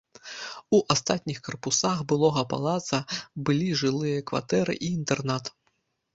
У 0.77 0.77
астатніх 0.93 1.41
карпусах 1.47 1.97
былога 2.13 2.41
палаца 2.55 2.99
былі 3.51 3.69
жылыя 3.83 4.25
кватэры 4.33 4.73
і 4.85 4.93
інтэрнат. 4.99 5.55